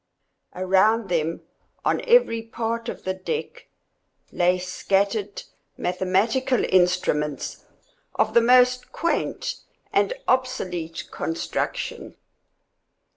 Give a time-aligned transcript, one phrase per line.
[0.55, 1.41] Around them,
[1.85, 3.67] on every part of the deck,
[4.31, 5.43] lay scattered
[5.77, 7.65] mathematical instruments
[8.15, 9.57] of the most quaint
[9.93, 12.15] and obsolete construction.